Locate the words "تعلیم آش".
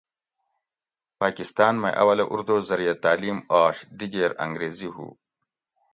3.03-3.77